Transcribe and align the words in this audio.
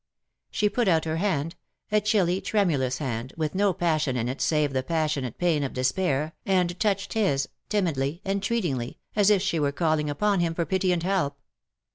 ^' 0.01 0.03
She 0.49 0.67
put 0.67 0.87
out 0.87 1.05
her 1.05 1.17
hand— 1.17 1.55
a 1.91 2.01
chilly, 2.01 2.41
tremulous 2.41 2.97
hand^ 2.97 3.37
with 3.37 3.53
no 3.53 3.71
passion 3.71 4.17
in 4.17 4.29
it 4.29 4.41
save 4.41 4.73
the 4.73 4.81
passionate 4.81 5.37
pain 5.37 5.61
of 5.61 5.73
despair^ 5.73 6.31
and 6.43 6.79
touched 6.79 7.13
his, 7.13 7.47
timidly, 7.69 8.19
entreatingly, 8.25 8.97
as 9.15 9.29
if 9.29 9.43
she 9.43 9.59
were 9.59 9.71
calling 9.71 10.09
upon 10.09 10.39
him 10.39 10.55
for 10.55 10.65
pity 10.65 10.91
and 10.91 11.03
help. 11.03 11.37